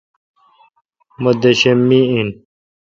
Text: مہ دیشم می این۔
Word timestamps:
مہ 1.21 1.31
دیشم 1.41 1.79
می 1.87 1.99
این۔ 2.11 2.29